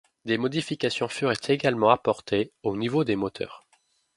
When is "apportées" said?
1.91-2.51